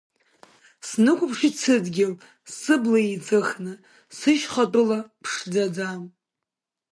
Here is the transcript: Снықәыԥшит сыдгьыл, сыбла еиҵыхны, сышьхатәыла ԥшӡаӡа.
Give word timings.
Снықәыԥшит 0.87 1.55
сыдгьыл, 1.61 2.13
сыбла 2.59 2.99
еиҵыхны, 3.05 3.73
сышьхатәыла 4.17 4.99
ԥшӡаӡа. 5.23 5.89